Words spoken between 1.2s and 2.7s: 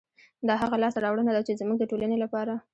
ده، چې زموږ د ټولنې لپاره